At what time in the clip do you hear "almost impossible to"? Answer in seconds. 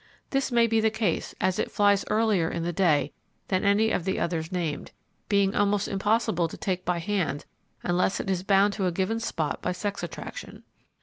5.53-6.57